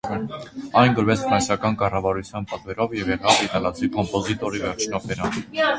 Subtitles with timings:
[0.83, 5.43] Այն գրվեց ֆրանսիական կառավարության պատվերով և եղավ իտալացի կոմպոզիտորի վերջին օպերան։